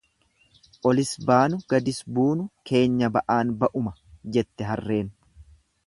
Olis 0.91 1.11
baanu 1.27 1.59
gadis 1.73 1.99
buunu 2.17 2.47
keenya 2.71 3.13
ba'aan 3.19 3.53
ba'uma 3.61 3.97
jette 4.39 4.71
harreen. 4.73 5.15